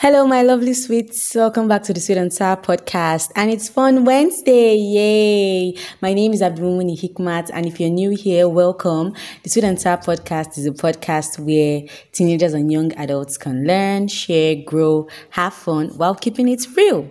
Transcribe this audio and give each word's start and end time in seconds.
Hello, 0.00 0.28
my 0.28 0.42
lovely 0.42 0.74
sweets. 0.74 1.34
Welcome 1.34 1.66
back 1.66 1.82
to 1.82 1.92
the 1.92 1.98
Sweet 1.98 2.18
and 2.18 2.32
Sour 2.32 2.58
podcast. 2.58 3.32
And 3.34 3.50
it's 3.50 3.68
Fun 3.68 4.04
Wednesday. 4.04 4.76
Yay. 4.76 5.76
My 6.00 6.14
name 6.14 6.32
is 6.32 6.40
Abdulmumuni 6.40 6.96
Hikmat. 6.96 7.50
And 7.52 7.66
if 7.66 7.80
you're 7.80 7.90
new 7.90 8.10
here, 8.10 8.48
welcome. 8.48 9.12
The 9.42 9.50
Sweet 9.50 9.64
and 9.64 9.80
Sour 9.80 9.96
podcast 9.96 10.56
is 10.56 10.66
a 10.66 10.70
podcast 10.70 11.40
where 11.40 11.82
teenagers 12.12 12.54
and 12.54 12.70
young 12.70 12.92
adults 12.92 13.36
can 13.36 13.66
learn, 13.66 14.06
share, 14.06 14.54
grow, 14.64 15.08
have 15.30 15.52
fun 15.52 15.88
while 15.96 16.14
keeping 16.14 16.46
it 16.48 16.64
real. 16.76 17.10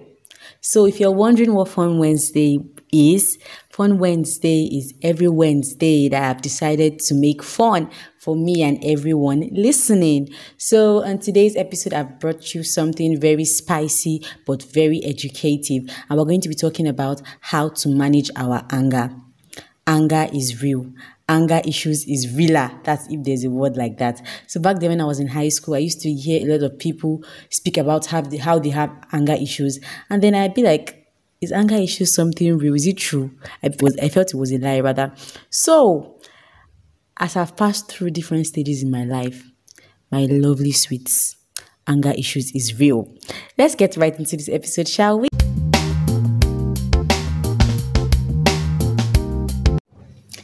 So 0.61 0.85
if 0.85 1.01
you're 1.01 1.11
wondering 1.11 1.53
what 1.55 1.67
Fun 1.67 1.99
Wednesday 1.99 2.57
is, 2.91 3.37
Fun 3.69 3.99
Wednesday 3.99 4.63
is 4.63 4.93
every 5.03 5.27
Wednesday 5.27 6.09
that 6.09 6.23
I've 6.23 6.41
decided 6.41 6.99
to 7.01 7.13
make 7.13 7.43
fun 7.43 7.91
for 8.17 8.35
me 8.35 8.63
and 8.63 8.83
everyone 8.83 9.49
listening. 9.51 10.29
So, 10.57 11.03
on 11.03 11.19
today's 11.19 11.55
episode, 11.55 11.93
I've 11.93 12.19
brought 12.19 12.55
you 12.55 12.63
something 12.63 13.19
very 13.19 13.45
spicy 13.45 14.25
but 14.47 14.63
very 14.63 15.03
educative, 15.03 15.83
and 16.09 16.17
we're 16.17 16.25
going 16.25 16.41
to 16.41 16.49
be 16.49 16.55
talking 16.55 16.87
about 16.87 17.21
how 17.39 17.69
to 17.69 17.89
manage 17.89 18.31
our 18.35 18.65
anger. 18.71 19.11
Anger 19.85 20.27
is 20.33 20.61
real. 20.61 20.91
Anger 21.29 21.61
issues 21.65 22.05
is 22.07 22.33
realer. 22.35 22.71
That's 22.83 23.07
if 23.09 23.23
there's 23.23 23.43
a 23.43 23.49
word 23.49 23.77
like 23.77 23.97
that. 23.99 24.25
So 24.47 24.59
back 24.59 24.79
then 24.79 24.89
when 24.89 25.01
I 25.01 25.05
was 25.05 25.19
in 25.19 25.27
high 25.27 25.49
school, 25.49 25.75
I 25.75 25.79
used 25.79 26.01
to 26.01 26.11
hear 26.11 26.41
a 26.41 26.57
lot 26.57 26.63
of 26.63 26.79
people 26.79 27.23
speak 27.49 27.77
about 27.77 28.07
how 28.07 28.21
they, 28.21 28.37
how 28.37 28.59
they 28.59 28.69
have 28.69 28.91
anger 29.11 29.33
issues. 29.33 29.79
And 30.09 30.23
then 30.23 30.33
I'd 30.33 30.53
be 30.53 30.63
like, 30.63 30.96
is 31.41 31.51
anger 31.51 31.75
issues 31.75 32.13
something 32.13 32.57
real? 32.57 32.73
Is 32.73 32.87
it 32.87 32.97
true? 32.97 33.31
I 33.63 33.69
was 33.79 33.97
I 33.97 34.09
felt 34.09 34.33
it 34.33 34.37
was 34.37 34.51
a 34.51 34.57
lie 34.57 34.79
rather. 34.79 35.13
So 35.49 36.19
as 37.19 37.35
I've 37.35 37.55
passed 37.55 37.89
through 37.89 38.11
different 38.11 38.47
stages 38.47 38.83
in 38.83 38.91
my 38.91 39.03
life, 39.03 39.43
my 40.11 40.25
lovely 40.25 40.71
sweets, 40.71 41.35
anger 41.87 42.13
issues 42.17 42.51
is 42.55 42.79
real. 42.79 43.11
Let's 43.57 43.75
get 43.75 43.97
right 43.97 44.17
into 44.17 44.37
this 44.37 44.49
episode, 44.49 44.87
shall 44.87 45.19
we? 45.19 45.27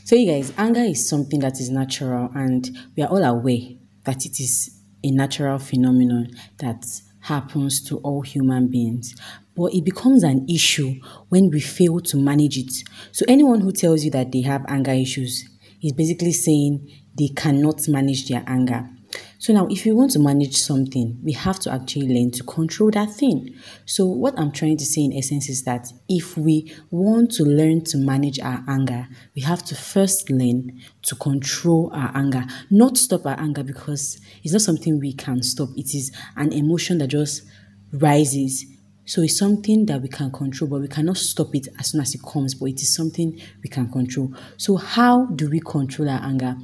So, 0.05 0.15
you 0.15 0.31
guys, 0.31 0.53
anger 0.57 0.81
is 0.81 1.07
something 1.07 1.39
that 1.39 1.59
is 1.59 1.69
natural, 1.69 2.29
and 2.35 2.69
we 2.95 3.03
are 3.03 3.09
all 3.09 3.23
aware 3.23 3.61
that 4.03 4.25
it 4.25 4.39
is 4.39 4.79
a 5.03 5.09
natural 5.11 5.57
phenomenon 5.57 6.27
that 6.59 6.85
happens 7.21 7.81
to 7.83 7.97
all 7.99 8.21
human 8.21 8.69
beings. 8.69 9.15
But 9.55 9.73
it 9.73 9.85
becomes 9.85 10.23
an 10.23 10.47
issue 10.49 10.95
when 11.29 11.49
we 11.49 11.59
fail 11.59 11.99
to 11.99 12.17
manage 12.17 12.57
it. 12.57 12.73
So, 13.11 13.25
anyone 13.27 13.61
who 13.61 13.71
tells 13.71 14.03
you 14.03 14.11
that 14.11 14.31
they 14.31 14.41
have 14.41 14.65
anger 14.67 14.91
issues 14.91 15.47
is 15.81 15.93
basically 15.93 16.31
saying 16.31 16.89
they 17.17 17.27
cannot 17.27 17.87
manage 17.87 18.27
their 18.27 18.43
anger. 18.47 18.89
So 19.37 19.51
now, 19.51 19.67
if 19.69 19.85
you 19.85 19.95
want 19.95 20.11
to 20.11 20.19
manage 20.19 20.55
something, 20.55 21.19
we 21.21 21.33
have 21.33 21.59
to 21.61 21.71
actually 21.71 22.07
learn 22.07 22.31
to 22.31 22.43
control 22.43 22.91
that 22.91 23.11
thing. 23.11 23.53
So 23.85 24.05
what 24.05 24.39
I'm 24.39 24.51
trying 24.51 24.77
to 24.77 24.85
say 24.85 25.01
in 25.01 25.13
essence 25.13 25.49
is 25.49 25.63
that 25.63 25.91
if 26.07 26.37
we 26.37 26.73
want 26.91 27.31
to 27.31 27.43
learn 27.43 27.83
to 27.85 27.97
manage 27.97 28.39
our 28.39 28.63
anger, 28.67 29.07
we 29.35 29.41
have 29.41 29.63
to 29.65 29.75
first 29.75 30.29
learn 30.29 30.79
to 31.03 31.15
control 31.15 31.91
our 31.93 32.11
anger, 32.15 32.45
not 32.71 32.97
stop 32.97 33.25
our 33.25 33.37
anger 33.37 33.63
because 33.63 34.19
it's 34.43 34.53
not 34.53 34.61
something 34.61 34.99
we 34.99 35.13
can 35.13 35.43
stop. 35.43 35.69
It 35.75 35.93
is 35.93 36.11
an 36.37 36.53
emotion 36.53 36.99
that 36.99 37.07
just 37.07 37.43
rises. 37.91 38.65
So 39.05 39.21
it's 39.21 39.37
something 39.37 39.85
that 39.87 40.01
we 40.01 40.07
can 40.07 40.31
control, 40.31 40.69
but 40.69 40.81
we 40.81 40.87
cannot 40.87 41.17
stop 41.17 41.53
it 41.55 41.67
as 41.77 41.91
soon 41.91 42.01
as 42.01 42.15
it 42.15 42.21
comes, 42.23 42.53
but 42.53 42.67
it 42.67 42.81
is 42.81 42.93
something 42.95 43.39
we 43.61 43.69
can 43.69 43.91
control. 43.91 44.33
So 44.57 44.77
how 44.77 45.25
do 45.25 45.49
we 45.49 45.59
control 45.59 46.09
our 46.09 46.23
anger? 46.23 46.55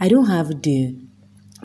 I 0.00 0.08
don't 0.08 0.26
have 0.26 0.62
the 0.62 0.96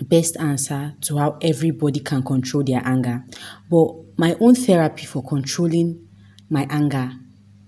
best 0.02 0.38
answer 0.38 0.96
to 1.02 1.18
how 1.18 1.38
everybody 1.42 2.00
can 2.00 2.24
control 2.24 2.64
their 2.64 2.82
anger. 2.86 3.24
But 3.70 4.18
my 4.18 4.36
own 4.40 4.56
therapy 4.56 5.06
for 5.06 5.24
controlling 5.24 6.08
my 6.50 6.68
anger 6.70 7.12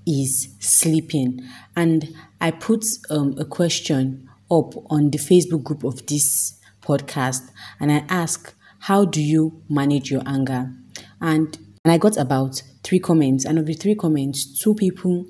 is 0.08 0.56
sleeping. 0.60 1.42
And 1.76 2.16
I 2.40 2.52
put 2.52 2.86
um, 3.10 3.36
a 3.38 3.46
question 3.46 4.30
up 4.50 4.74
on 4.92 5.12
the 5.12 5.18
Facebook 5.18 5.64
group 5.64 5.84
of 5.84 6.06
this 6.08 6.60
podcast 6.82 7.50
and 7.80 7.92
I 7.92 8.06
ask, 8.10 8.54
How 8.80 9.06
do 9.06 9.22
you 9.22 9.62
manage 9.70 10.12
your 10.12 10.22
anger? 10.26 10.72
And, 11.20 11.58
and 11.86 11.92
I 11.92 12.00
got 12.00 12.18
about 12.18 12.64
three 12.84 12.98
comments. 12.98 13.46
And 13.46 13.60
of 13.60 13.68
the 13.68 13.76
three 13.76 13.94
comments, 13.94 14.60
two 14.60 14.74
people 14.74 15.28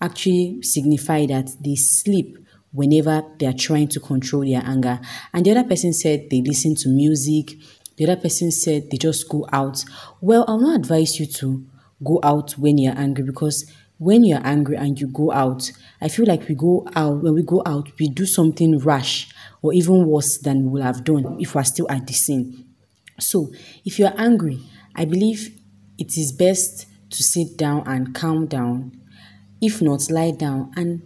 actually 0.00 0.62
signify 0.62 1.26
that 1.26 1.50
they 1.62 1.74
sleep 1.74 2.38
whenever 2.72 3.22
they 3.38 3.44
are 3.44 3.52
trying 3.52 3.88
to 3.88 4.00
control 4.00 4.42
their 4.42 4.62
anger. 4.64 4.98
And 5.34 5.44
the 5.44 5.50
other 5.50 5.64
person 5.64 5.92
said 5.92 6.28
they 6.30 6.40
listen 6.40 6.74
to 6.76 6.88
music. 6.88 7.52
The 7.98 8.04
other 8.04 8.16
person 8.16 8.50
said 8.50 8.90
they 8.90 8.96
just 8.96 9.28
go 9.28 9.46
out. 9.52 9.84
Well, 10.22 10.46
I'll 10.48 10.58
not 10.58 10.80
advise 10.80 11.20
you 11.20 11.26
to 11.26 11.66
go 12.02 12.18
out 12.22 12.52
when 12.52 12.78
you're 12.78 12.96
angry 12.96 13.24
because 13.24 13.70
when 13.98 14.24
you're 14.24 14.40
angry 14.42 14.76
and 14.76 14.98
you 14.98 15.06
go 15.06 15.30
out, 15.32 15.70
I 16.00 16.08
feel 16.08 16.24
like 16.24 16.48
we 16.48 16.54
go 16.54 16.88
out, 16.96 17.22
when 17.22 17.34
we 17.34 17.42
go 17.42 17.62
out, 17.66 17.90
we 17.98 18.08
do 18.08 18.24
something 18.24 18.78
rash 18.78 19.28
or 19.60 19.74
even 19.74 20.06
worse 20.06 20.38
than 20.38 20.64
we 20.64 20.70
would 20.70 20.82
have 20.82 21.04
done 21.04 21.36
if 21.38 21.54
we're 21.54 21.62
still 21.64 21.90
at 21.90 22.06
the 22.06 22.14
scene. 22.14 22.64
So, 23.18 23.52
if 23.84 23.98
you're 23.98 24.18
angry, 24.18 24.60
I 24.96 25.04
believe 25.04 25.59
it 26.00 26.16
is 26.16 26.32
best 26.32 26.86
to 27.10 27.22
sit 27.22 27.56
down 27.56 27.86
and 27.86 28.14
calm 28.14 28.46
down. 28.46 29.00
If 29.60 29.82
not, 29.82 30.10
lie 30.10 30.32
down 30.32 30.72
and 30.76 31.02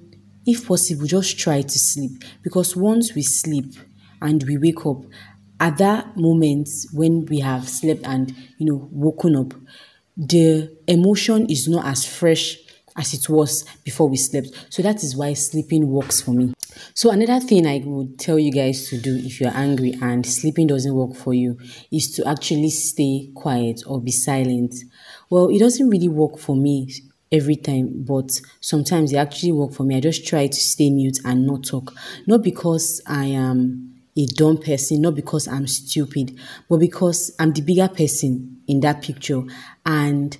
if 0.47 0.66
possible, 0.66 1.06
just 1.06 1.38
try 1.38 1.62
to 1.62 1.78
sleep 1.78 2.22
because 2.43 2.77
once 2.77 3.15
we 3.15 3.22
sleep 3.22 3.75
and 4.22 4.43
we 4.44 4.56
wake 4.56 4.87
up, 4.87 5.05
at 5.60 5.78
that 5.78 6.16
moment 6.16 6.69
when 6.93 7.25
we 7.27 7.41
have 7.41 7.69
slept 7.69 8.05
and 8.05 8.34
you 8.59 8.66
know 8.66 8.88
woken 8.93 9.37
up, 9.37 9.55
the 10.16 10.77
emotion 10.87 11.49
is 11.50 11.69
not 11.69 11.87
as 11.87 12.05
fresh 12.05 12.59
as 12.97 13.15
it 13.15 13.28
was 13.28 13.65
before 13.84 14.09
we 14.09 14.16
slept. 14.16 14.49
So 14.71 14.82
that 14.82 15.03
is 15.03 15.16
why 15.16 15.32
sleeping 15.34 15.88
works 15.88 16.21
for 16.21 16.32
me. 16.32 16.55
So 16.94 17.10
another 17.10 17.41
thing 17.44 17.66
I 17.66 17.82
would 17.84 18.19
tell 18.19 18.38
you 18.38 18.53
guys 18.53 18.88
to 18.88 19.00
do 19.00 19.16
if 19.16 19.41
you're 19.41 19.55
angry 19.55 19.97
and 20.00 20.25
sleeping 20.27 20.66
doesn't 20.66 20.94
work 20.94 21.15
for 21.15 21.34
you 21.34 21.59
is 21.91 22.10
to 22.16 22.28
actually 22.28 22.71
stay 22.71 23.31
quiet 23.34 23.82
or 23.87 24.00
be 24.00 24.10
silent. 24.10 24.75
Well, 25.31 25.49
it 25.49 25.59
doesn't 25.59 25.88
really 25.88 26.09
work 26.09 26.38
for 26.38 26.56
me 26.56 26.91
every 27.32 27.56
time, 27.56 28.05
but 28.05 28.41
sometimes 28.60 29.12
it 29.12 29.16
actually 29.16 29.53
work 29.53 29.72
for 29.72 29.84
me. 29.84 29.97
I 29.97 30.00
just 30.00 30.26
try 30.26 30.47
to 30.47 30.56
stay 30.56 30.91
mute 30.91 31.19
and 31.25 31.47
not 31.47 31.65
talk. 31.65 31.93
Not 32.26 32.43
because 32.43 33.00
I 33.06 33.26
am 33.26 33.94
a 34.16 34.26
dumb 34.26 34.59
person, 34.59 35.00
not 35.03 35.15
because 35.15 35.49
I'm 35.49 35.66
stupid, 35.66 36.38
but 36.69 36.78
because 36.78 37.34
I'm 37.38 37.53
the 37.53 37.62
bigger 37.62 37.88
person 37.88 38.62
in 38.69 38.81
that 38.81 39.03
picture. 39.03 39.43
And 39.84 40.37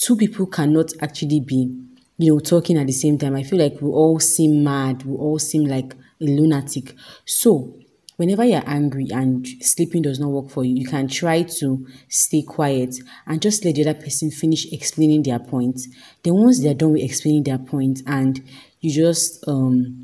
two 0.00 0.16
people 0.16 0.46
cannot 0.46 0.92
actually 1.02 1.40
be, 1.40 1.70
you 2.16 2.32
know, 2.32 2.40
talking 2.40 2.78
at 2.78 2.86
the 2.86 2.92
same 2.92 3.18
time. 3.18 3.36
I 3.36 3.42
feel 3.42 3.58
like 3.58 3.80
we 3.82 3.88
all 3.90 4.18
seem 4.18 4.64
mad, 4.64 5.04
we 5.04 5.14
all 5.14 5.38
seem 5.38 5.66
like 5.66 5.92
a 6.20 6.24
lunatic. 6.24 6.94
So 7.26 7.76
whenever 8.16 8.44
you're 8.44 8.62
angry 8.64 9.08
and 9.10 9.46
sleeping 9.60 10.00
does 10.02 10.18
not 10.18 10.30
work 10.30 10.50
for 10.50 10.64
you, 10.64 10.74
you 10.74 10.86
can 10.86 11.06
try 11.06 11.42
to 11.42 11.86
stay 12.08 12.42
quiet 12.42 12.96
and 13.26 13.42
just 13.42 13.62
let 13.64 13.74
the 13.74 13.86
other 13.86 14.00
person 14.00 14.30
finish 14.30 14.72
explaining 14.72 15.22
their 15.22 15.38
point. 15.38 15.80
Then 16.22 16.34
once 16.34 16.62
they're 16.62 16.74
done 16.74 16.92
with 16.92 17.02
explaining 17.02 17.42
their 17.42 17.58
point 17.58 18.00
and 18.06 18.42
you 18.80 18.90
just 18.90 19.46
um 19.46 20.00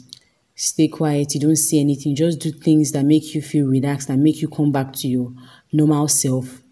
stay 0.54 0.88
quiet, 0.88 1.34
you 1.34 1.40
don't 1.40 1.56
say 1.56 1.78
anything, 1.78 2.14
just 2.14 2.40
do 2.40 2.52
things 2.52 2.92
that 2.92 3.04
make 3.04 3.34
you 3.34 3.40
feel 3.40 3.66
relaxed 3.66 4.10
and 4.10 4.22
make 4.22 4.42
you 4.42 4.48
come 4.48 4.72
back 4.72 4.92
to 4.92 5.08
your 5.08 5.32
normal 5.72 6.08
self. 6.08 6.62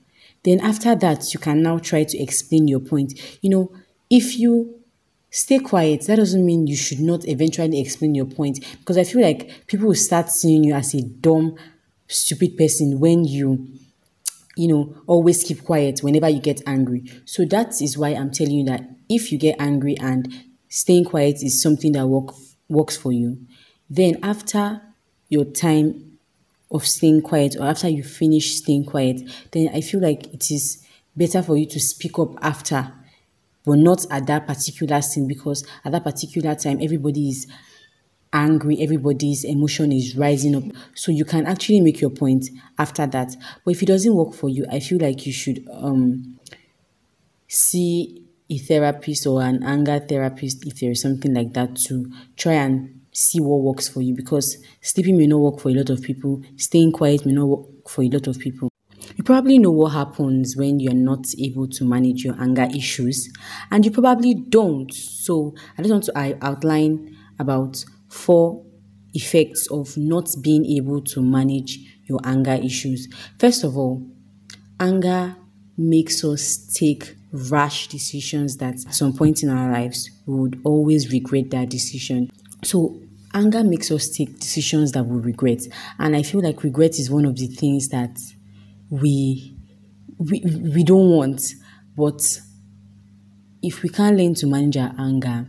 Then 0.44 0.60
after 0.60 0.94
that, 0.94 1.32
you 1.32 1.41
can 1.41 1.62
now 1.62 1.78
try 1.78 2.05
to 2.05 2.19
explain 2.19 2.69
your 2.69 2.81
point. 2.81 3.38
You 3.43 3.50
know, 3.50 3.72
if 4.10 4.38
you 4.38 4.81
stay 5.34 5.59
quiet. 5.59 6.06
That 6.06 6.16
doesn't 6.16 6.47
mean 6.47 6.69
you 6.69 6.77
should 6.77 7.00
not 7.00 7.27
eventually 7.27 7.81
explain 7.81 8.15
your 8.15 8.25
point 8.25 8.65
because 8.78 8.97
I 8.97 9.03
feel 9.03 9.21
like 9.21 9.66
people 9.66 9.88
will 9.88 9.97
start 9.97 10.31
seeing 10.31 10.62
you 10.62 10.75
as 10.75 10.94
a 10.94 11.03
dumb, 11.03 11.56
stupid 12.06 12.56
person 12.56 13.00
when 13.00 13.25
you 13.25 13.66
you 14.56 14.69
know, 14.69 14.94
always 15.09 15.43
keep 15.43 15.65
quiet 15.65 15.99
whenever 16.00 16.28
you 16.28 16.41
get 16.41 16.60
angry. 16.65 17.03
So 17.24 17.45
that 17.47 17.83
is 17.83 17.98
why 17.98 18.10
I'm 18.10 18.30
telling 18.30 18.53
you 18.53 18.65
that 18.66 18.89
if 19.09 19.33
you 19.33 19.39
get 19.39 19.57
angry 19.59 19.97
and 19.98 20.33
staying 20.69 21.07
quiet 21.07 21.42
is 21.42 21.60
something 21.60 21.91
that 21.92 22.07
work, 22.07 22.33
works 22.69 22.97
for 22.97 23.10
you, 23.10 23.39
then 23.91 24.19
after 24.22 24.80
your 25.28 25.45
time 25.45 26.14
of 26.74 26.86
staying 26.86 27.22
quiet 27.22 27.56
or 27.59 27.66
after 27.66 27.88
you 27.88 28.03
finish 28.03 28.56
staying 28.56 28.84
quiet, 28.84 29.22
then 29.53 29.71
I 29.72 29.80
feel 29.80 30.00
like 30.00 30.26
it 30.34 30.50
is 30.50 30.84
better 31.16 31.42
for 31.42 31.56
you 31.56 31.66
to 31.66 31.80
speak 31.80 32.18
up 32.18 32.34
after 32.42 32.92
but 33.65 33.78
not 33.78 34.04
at 34.10 34.26
that 34.26 34.47
particular 34.47 35.00
scene 35.00 35.26
because 35.26 35.65
at 35.84 35.92
that 35.92 36.04
particular 36.04 36.54
time 36.54 36.78
everybody 36.82 37.30
is 37.30 37.47
angry 38.32 38.82
everybody's 38.82 39.44
emotion 39.44 39.92
is 39.92 40.16
rising 40.16 40.56
up. 40.56 40.65
So 40.94 41.12
you 41.12 41.24
can 41.24 41.47
actually 41.47 41.80
make 41.80 42.00
your 42.00 42.10
point 42.10 42.47
after 42.76 43.06
that. 43.06 43.36
But 43.65 43.71
if 43.71 43.82
it 43.82 43.86
doesn't 43.86 44.15
work 44.15 44.34
for 44.34 44.48
you 44.48 44.66
i 44.71 44.80
feel 44.80 44.98
like 44.98 45.24
you 45.24 45.32
should 45.32 45.66
um 45.71 46.38
see 47.47 48.22
a 48.50 48.59
therapist 48.59 49.26
or 49.26 49.41
an 49.42 49.62
anger 49.62 50.00
therapist 50.00 50.66
if 50.66 50.80
there 50.80 50.91
is 50.91 51.00
something 51.00 51.32
like 51.32 51.53
that 51.53 51.76
to 51.76 52.10
try 52.36 52.54
and 52.54 53.00
see 53.15 53.41
what 53.41 53.63
works 53.63 53.89
for 53.89 54.03
you 54.03 54.15
because 54.15 54.59
sleeping 54.83 55.16
may 55.16 55.27
not 55.27 55.39
work 55.39 55.61
for 55.61 55.71
a 55.71 55.75
lot 55.75 55.91
of 55.91 56.03
people 56.03 56.43
staying 56.57 56.93
quiet 56.93 57.25
may 57.25 57.33
not 57.33 57.47
work 57.47 57.89
for 57.89 58.03
a 58.03 58.09
lot 58.09 58.27
of 58.27 58.39
people 58.39 58.69
You 59.16 59.22
probably 59.22 59.59
know 59.59 59.71
what 59.71 59.91
happens 59.93 60.57
when 60.57 60.81
you're 60.81 60.95
not 60.95 61.27
able 61.39 61.69
to 61.69 61.84
manage 61.84 62.25
your 62.25 62.34
anger 62.41 62.66
issues, 62.75 63.31
and 63.71 63.84
you 63.84 63.91
probably 63.91 64.34
don't. 64.34 64.93
So, 64.93 65.55
I 65.78 65.83
just 65.83 65.93
want 65.93 66.05
to 66.05 66.39
outline 66.45 67.16
about 67.39 67.84
four 68.09 68.65
effects 69.13 69.69
of 69.71 69.97
not 69.97 70.28
being 70.43 70.65
able 70.67 71.01
to 71.03 71.22
manage 71.22 71.78
your 72.07 72.21
anger 72.25 72.55
issues. 72.55 73.09
First 73.39 73.63
of 73.65 73.77
all, 73.77 74.05
anger 74.81 75.37
makes 75.77 76.25
us 76.25 76.57
take 76.75 77.17
rash 77.33 77.89
decisions 77.89 78.57
that 78.59 78.75
at 78.87 78.95
some 78.95 79.13
point 79.13 79.43
in 79.43 79.49
our 79.51 79.72
lives 79.72 80.10
we 80.27 80.34
would 80.34 80.60
always 80.65 81.13
regret 81.13 81.51
that 81.51 81.69
decision. 81.69 82.31
So 82.65 83.01
anger 83.33 83.63
makes 83.65 83.91
us 83.91 84.09
take 84.09 84.39
decisions 84.41 84.93
that 84.93 85.05
we 85.05 85.21
regret. 85.21 85.61
And 85.99 86.16
I 86.16 86.22
feel 86.22 86.43
like 86.43 86.63
regret 86.63 86.99
is 86.99 87.11
one 87.11 87.25
of 87.25 87.37
the 87.37 87.47
things 87.47 87.89
that 87.89 88.19
we 88.91 89.57
we, 90.19 90.41
we 90.75 90.84
don't 90.84 91.11
want. 91.11 91.55
But 91.97 92.41
if 93.63 93.83
we 93.83 93.89
can't 93.89 94.16
learn 94.16 94.34
to 94.34 94.47
manage 94.47 94.77
our 94.77 94.95
anger, 94.99 95.47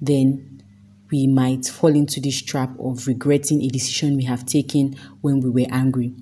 then 0.00 0.62
we 1.10 1.26
might 1.26 1.66
fall 1.66 1.94
into 1.94 2.20
this 2.20 2.40
trap 2.42 2.70
of 2.78 3.06
regretting 3.06 3.62
a 3.62 3.68
decision 3.68 4.16
we 4.16 4.24
have 4.24 4.44
taken 4.46 4.96
when 5.20 5.40
we 5.40 5.50
were 5.50 5.68
angry. 5.70 6.14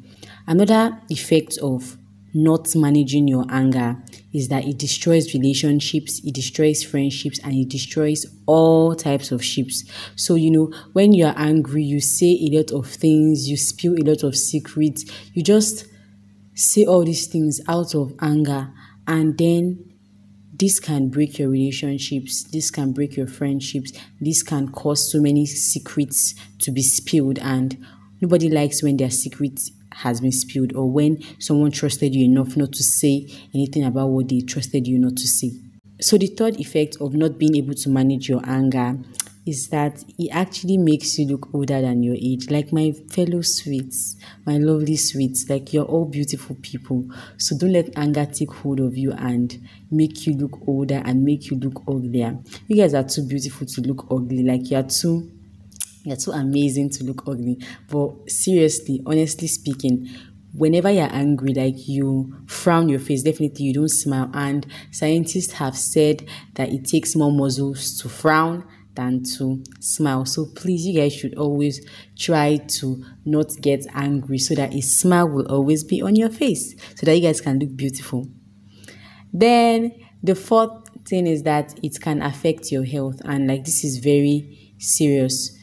Another 0.46 1.00
effect 1.10 1.58
of 1.58 1.96
not 2.36 2.76
managing 2.76 3.26
your 3.26 3.46
anger 3.48 3.96
is 4.32 4.48
that 4.48 4.66
it 4.66 4.78
destroys 4.78 5.32
relationships, 5.32 6.20
it 6.22 6.34
destroys 6.34 6.84
friendships, 6.84 7.40
and 7.42 7.54
it 7.54 7.68
destroys 7.68 8.26
all 8.44 8.94
types 8.94 9.32
of 9.32 9.42
ships. 9.42 9.84
So, 10.16 10.34
you 10.34 10.50
know, 10.50 10.72
when 10.92 11.14
you 11.14 11.24
are 11.24 11.34
angry, 11.36 11.82
you 11.82 12.00
say 12.00 12.38
a 12.42 12.56
lot 12.58 12.72
of 12.72 12.86
things, 12.86 13.48
you 13.48 13.56
spill 13.56 13.94
a 13.94 14.04
lot 14.04 14.22
of 14.22 14.36
secrets, 14.36 15.04
you 15.32 15.42
just 15.42 15.86
say 16.54 16.84
all 16.84 17.04
these 17.04 17.26
things 17.26 17.60
out 17.68 17.94
of 17.94 18.12
anger, 18.20 18.70
and 19.06 19.38
then 19.38 19.94
this 20.58 20.78
can 20.78 21.08
break 21.08 21.38
your 21.38 21.48
relationships, 21.48 22.44
this 22.44 22.70
can 22.70 22.92
break 22.92 23.16
your 23.16 23.26
friendships, 23.26 23.92
this 24.20 24.42
can 24.42 24.68
cause 24.68 25.10
so 25.10 25.20
many 25.20 25.46
secrets 25.46 26.34
to 26.58 26.70
be 26.70 26.82
spilled, 26.82 27.38
and 27.38 27.78
nobody 28.20 28.48
likes 28.48 28.82
when 28.82 28.96
their 28.96 29.10
secret 29.10 29.60
has 29.92 30.20
been 30.20 30.32
spilled 30.32 30.74
or 30.74 30.90
when 30.90 31.22
someone 31.38 31.70
trusted 31.70 32.14
you 32.14 32.24
enough 32.24 32.56
not 32.56 32.72
to 32.72 32.82
say 32.82 33.26
anything 33.54 33.84
about 33.84 34.08
what 34.08 34.28
they 34.28 34.40
trusted 34.40 34.86
you 34.86 34.98
not 34.98 35.16
to 35.16 35.26
say. 35.26 35.50
So, 36.00 36.18
the 36.18 36.26
third 36.26 36.60
effect 36.60 36.98
of 37.00 37.14
not 37.14 37.38
being 37.38 37.56
able 37.56 37.74
to 37.74 37.88
manage 37.88 38.28
your 38.28 38.42
anger 38.44 38.98
is 39.46 39.68
that 39.68 40.04
it 40.18 40.28
actually 40.32 40.76
makes 40.76 41.18
you 41.18 41.26
look 41.26 41.54
older 41.54 41.80
than 41.80 42.02
your 42.02 42.16
age. 42.16 42.50
Like 42.50 42.72
my 42.72 42.92
fellow 43.10 43.42
sweets, 43.42 44.16
my 44.44 44.58
lovely 44.58 44.96
sweets, 44.96 45.48
like 45.48 45.72
you're 45.72 45.84
all 45.84 46.04
beautiful 46.04 46.56
people. 46.62 47.04
So 47.38 47.56
don't 47.56 47.72
let 47.72 47.96
anger 47.96 48.26
take 48.26 48.52
hold 48.52 48.80
of 48.80 48.96
you 48.96 49.12
and 49.12 49.56
make 49.90 50.26
you 50.26 50.34
look 50.34 50.66
older 50.66 51.00
and 51.04 51.22
make 51.22 51.48
you 51.48 51.58
look 51.58 51.80
uglier. 51.86 52.36
You 52.66 52.76
guys 52.76 52.92
are 52.92 53.04
too 53.04 53.22
beautiful 53.22 53.66
to 53.68 53.80
look 53.82 54.06
ugly. 54.10 54.42
Like 54.42 54.68
you're 54.68 54.82
too 54.82 55.30
you're 56.06 56.16
too 56.16 56.30
amazing 56.30 56.90
to 56.90 57.04
look 57.04 57.26
ugly. 57.26 57.58
But 57.90 58.30
seriously, 58.30 59.02
honestly 59.04 59.48
speaking, 59.48 60.08
whenever 60.54 60.90
you're 60.90 61.12
angry, 61.12 61.52
like 61.52 61.88
you 61.88 62.34
frown 62.46 62.88
your 62.88 63.00
face, 63.00 63.22
definitely 63.22 63.66
you 63.66 63.74
don't 63.74 63.88
smile. 63.88 64.30
And 64.32 64.66
scientists 64.92 65.52
have 65.54 65.76
said 65.76 66.26
that 66.54 66.70
it 66.70 66.84
takes 66.84 67.16
more 67.16 67.32
muscles 67.32 67.98
to 68.00 68.08
frown 68.08 68.64
than 68.94 69.24
to 69.24 69.62
smile. 69.80 70.24
So 70.24 70.46
please, 70.46 70.86
you 70.86 70.98
guys 70.98 71.12
should 71.12 71.36
always 71.36 71.86
try 72.16 72.56
to 72.56 73.04
not 73.24 73.50
get 73.60 73.84
angry 73.94 74.38
so 74.38 74.54
that 74.54 74.74
a 74.74 74.80
smile 74.80 75.28
will 75.28 75.46
always 75.48 75.84
be 75.84 76.00
on 76.00 76.16
your 76.16 76.30
face 76.30 76.74
so 76.94 77.04
that 77.04 77.14
you 77.16 77.22
guys 77.22 77.40
can 77.40 77.58
look 77.58 77.76
beautiful. 77.76 78.26
Then 79.32 79.92
the 80.22 80.34
fourth 80.34 80.88
thing 81.04 81.26
is 81.26 81.42
that 81.42 81.78
it 81.82 82.00
can 82.00 82.22
affect 82.22 82.72
your 82.72 82.84
health, 82.84 83.20
and 83.24 83.46
like 83.46 83.64
this 83.64 83.84
is 83.84 83.98
very 83.98 84.74
serious 84.78 85.56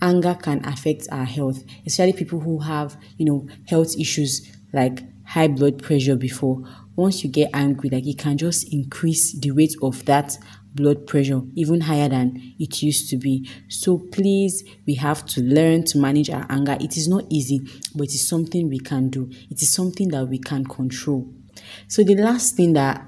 anger 0.00 0.34
can 0.34 0.64
affect 0.66 1.06
our 1.10 1.24
health, 1.24 1.62
especially 1.86 2.12
people 2.12 2.40
who 2.40 2.60
have, 2.60 2.96
you 3.16 3.26
know, 3.26 3.48
health 3.66 3.94
issues 3.98 4.50
like 4.72 5.02
high 5.24 5.48
blood 5.48 5.82
pressure 5.82 6.16
before. 6.16 6.62
Once 6.94 7.22
you 7.22 7.30
get 7.30 7.50
angry, 7.52 7.90
like 7.90 8.06
it 8.06 8.18
can 8.18 8.38
just 8.38 8.72
increase 8.72 9.32
the 9.38 9.50
rate 9.50 9.74
of 9.82 10.04
that 10.06 10.38
blood 10.74 11.06
pressure 11.06 11.40
even 11.54 11.80
higher 11.82 12.08
than 12.08 12.54
it 12.58 12.82
used 12.82 13.10
to 13.10 13.16
be. 13.16 13.48
So 13.68 13.98
please, 13.98 14.62
we 14.86 14.94
have 14.94 15.24
to 15.26 15.42
learn 15.42 15.84
to 15.86 15.98
manage 15.98 16.30
our 16.30 16.46
anger. 16.48 16.76
It 16.80 16.96
is 16.96 17.08
not 17.08 17.24
easy, 17.30 17.60
but 17.94 18.04
it 18.04 18.14
is 18.14 18.28
something 18.28 18.68
we 18.68 18.78
can 18.78 19.08
do. 19.08 19.30
It 19.50 19.62
is 19.62 19.72
something 19.72 20.08
that 20.08 20.26
we 20.26 20.38
can 20.38 20.64
control. 20.64 21.28
So 21.88 22.02
the 22.02 22.16
last 22.16 22.56
thing 22.56 22.74
that 22.74 23.04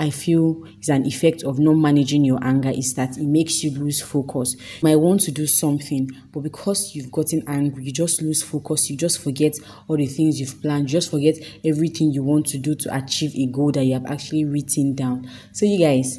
I 0.00 0.08
feel 0.08 0.64
is 0.80 0.88
an 0.88 1.04
effect 1.04 1.42
of 1.42 1.58
not 1.58 1.74
managing 1.74 2.24
your 2.24 2.38
anger 2.42 2.70
is 2.70 2.94
that 2.94 3.18
it 3.18 3.26
makes 3.26 3.62
you 3.62 3.70
lose 3.78 4.00
focus. 4.00 4.54
You 4.54 4.88
might 4.88 4.96
want 4.96 5.20
to 5.22 5.30
do 5.30 5.46
something, 5.46 6.10
but 6.32 6.40
because 6.40 6.94
you've 6.94 7.12
gotten 7.12 7.42
angry, 7.46 7.84
you 7.84 7.92
just 7.92 8.22
lose 8.22 8.42
focus. 8.42 8.88
You 8.88 8.96
just 8.96 9.22
forget 9.22 9.56
all 9.88 9.98
the 9.98 10.06
things 10.06 10.40
you've 10.40 10.58
planned. 10.62 10.84
You 10.84 10.98
just 10.98 11.10
forget 11.10 11.36
everything 11.66 12.12
you 12.12 12.24
want 12.24 12.46
to 12.46 12.56
do 12.56 12.74
to 12.76 12.96
achieve 12.96 13.34
a 13.36 13.52
goal 13.52 13.72
that 13.72 13.84
you 13.84 13.92
have 13.92 14.06
actually 14.06 14.46
written 14.46 14.94
down. 14.94 15.28
So, 15.52 15.66
you 15.66 15.78
guys, 15.78 16.18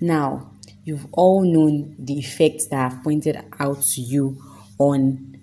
now 0.00 0.50
you've 0.82 1.06
all 1.12 1.44
known 1.44 1.94
the 2.00 2.18
effects 2.18 2.66
that 2.66 2.90
I've 2.90 3.04
pointed 3.04 3.40
out 3.60 3.80
to 3.80 4.00
you 4.00 4.42
on 4.76 5.38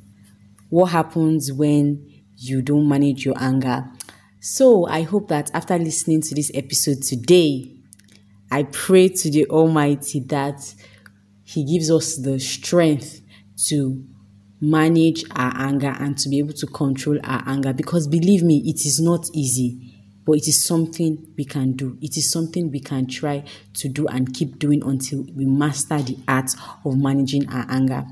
what 0.70 0.88
happens 0.88 1.54
when 1.54 2.06
you 2.36 2.62
don't 2.62 2.90
manage 2.90 3.26
your 3.26 3.36
anger. 3.38 3.86
So, 4.42 4.86
I 4.88 5.04
hope 5.04 5.30
that 5.30 5.50
after 5.54 5.78
listening 5.78 6.22
to 6.24 6.36
this 6.36 6.52
episode 6.54 7.02
today, 7.02 7.76
I 8.52 8.64
pray 8.64 9.10
to 9.10 9.32
the 9.32 9.46
Almighty 9.48 10.22
that 10.28 10.74
He 11.44 11.66
gives 11.66 11.92
us 11.92 12.18
the 12.18 12.40
strength 12.40 13.22
to 13.68 14.04
manage 14.60 15.24
our 15.36 15.54
anger 15.56 15.96
and 16.00 16.18
to 16.18 16.30
be 16.30 16.40
able 16.40 16.54
to 16.54 16.68
control 16.68 17.20
our 17.24 17.44
anger. 17.46 17.74
Because 17.74 18.08
believe 18.08 18.44
me, 18.44 18.64
it 18.66 18.86
is 18.86 19.00
not 19.00 19.28
easy, 19.34 19.96
but 20.26 20.34
it 20.34 20.48
is 20.48 20.66
something 20.66 21.34
we 21.38 21.46
can 21.46 21.74
do. 21.74 21.98
It 22.02 22.18
is 22.18 22.32
something 22.32 22.72
we 22.72 22.80
can 22.80 23.08
try 23.08 23.44
to 23.76 23.90
do 23.90 24.08
and 24.08 24.34
keep 24.34 24.60
doing 24.60 24.82
until 24.84 25.26
we 25.36 25.46
master 25.46 26.02
the 26.02 26.18
art 26.28 26.52
of 26.86 26.98
managing 26.98 27.48
our 27.50 27.66
anger. 27.70 28.06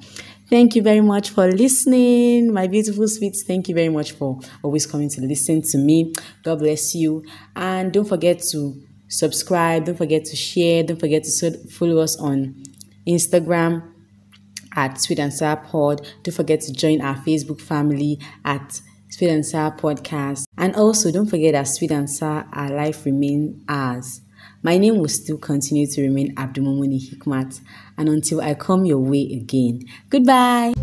Thank 0.47 0.75
you 0.75 0.83
very 0.83 1.01
much 1.01 1.31
for 1.31 1.51
listening, 1.51 2.53
my 2.53 2.67
beautiful 2.67 3.07
sweets. 3.07 3.43
Thank 3.43 3.67
you 3.67 3.73
very 3.73 3.89
much 3.89 4.11
for 4.11 4.39
always 4.61 4.85
coming 4.85 5.09
to 5.09 5.21
listen 5.21 5.63
to 5.63 5.79
me. 5.79 6.13
God 6.43 6.59
bless 6.59 6.93
you. 6.93 7.23
And 7.55 7.91
don't 7.91 8.07
forget 8.07 8.41
to 8.51 8.79
subscribe. 9.07 9.85
Don't 9.85 9.97
forget 9.97 10.25
to 10.25 10.35
share. 10.35 10.83
Don't 10.83 10.99
forget 10.99 11.23
to 11.23 11.57
follow 11.69 11.99
us 11.99 12.17
on 12.19 12.63
Instagram 13.07 13.91
at 14.75 14.99
Sweet 14.99 15.19
and 15.19 15.33
Sour 15.33 15.57
Pod. 15.57 16.07
Don't 16.23 16.33
forget 16.33 16.61
to 16.61 16.73
join 16.73 17.01
our 17.01 17.15
Facebook 17.15 17.61
family 17.61 18.19
at 18.43 18.81
Sweet 19.09 19.29
and 19.29 19.45
Sour 19.45 19.71
Podcast. 19.71 20.43
And 20.57 20.75
also, 20.75 21.11
don't 21.11 21.27
forget 21.27 21.53
that 21.53 21.67
Sweet 21.67 21.91
and 21.91 22.09
Sour, 22.09 22.47
our 22.53 22.69
life 22.69 23.05
remain 23.05 23.63
ours. 23.69 24.21
My 24.61 24.77
name 24.77 24.97
will 24.97 25.09
still 25.09 25.37
continue 25.37 25.85
to 25.87 26.01
remain 26.01 26.33
Abdulmumuni 26.35 26.99
Hikmat. 26.99 27.61
And 27.97 28.09
until 28.09 28.41
I 28.41 28.55
come 28.55 28.85
your 28.85 28.99
way 28.99 29.31
again, 29.31 29.85
goodbye. 30.09 30.73